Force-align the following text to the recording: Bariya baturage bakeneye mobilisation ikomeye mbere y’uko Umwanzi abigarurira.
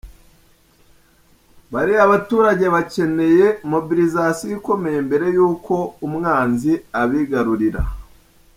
Bariya 1.73 2.11
baturage 2.11 2.65
bakeneye 2.75 3.45
mobilisation 3.71 4.49
ikomeye 4.57 4.97
mbere 5.07 5.25
y’uko 5.35 5.73
Umwanzi 6.07 6.71
abigarurira. 7.01 7.81